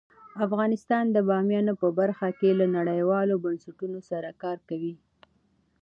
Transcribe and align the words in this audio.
افغانستان 0.45 1.05
د 1.11 1.17
بامیان 1.29 1.67
په 1.81 1.87
برخه 1.99 2.27
کې 2.39 2.49
له 2.59 2.65
نړیوالو 2.77 3.41
بنسټونو 3.43 3.99
سره 4.09 4.29
کار 4.43 4.57
کوي. 4.69 4.93